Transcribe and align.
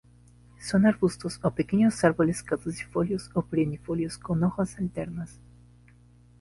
Son 0.59 0.85
arbustos 0.87 1.39
o 1.43 1.51
pequeños 1.51 2.03
árboles 2.03 2.41
caducifolios 2.41 3.29
o 3.35 3.43
perennifolios 3.43 4.17
con 4.17 4.43
hojas 4.43 4.79
alternas. 4.79 5.37